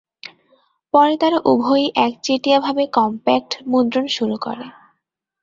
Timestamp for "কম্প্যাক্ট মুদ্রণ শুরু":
2.97-4.35